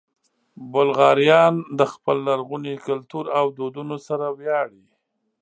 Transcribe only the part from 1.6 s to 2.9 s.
د خپل لرغوني